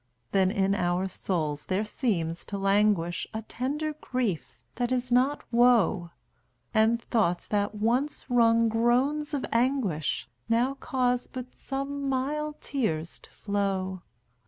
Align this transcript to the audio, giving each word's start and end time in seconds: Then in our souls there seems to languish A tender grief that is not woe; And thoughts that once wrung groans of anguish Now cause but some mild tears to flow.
Then 0.31 0.49
in 0.49 0.73
our 0.73 1.07
souls 1.07 1.67
there 1.67 1.85
seems 1.85 2.43
to 2.45 2.57
languish 2.57 3.27
A 3.35 3.43
tender 3.43 3.93
grief 3.93 4.63
that 4.77 4.91
is 4.91 5.11
not 5.11 5.43
woe; 5.53 6.09
And 6.73 6.99
thoughts 6.99 7.45
that 7.45 7.75
once 7.75 8.27
wrung 8.27 8.67
groans 8.67 9.35
of 9.35 9.45
anguish 9.51 10.27
Now 10.49 10.73
cause 10.73 11.27
but 11.27 11.53
some 11.53 12.09
mild 12.09 12.61
tears 12.61 13.19
to 13.19 13.29
flow. 13.29 14.01